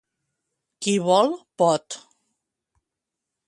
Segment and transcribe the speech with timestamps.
[0.85, 1.31] Qui vol,
[1.63, 2.01] pot.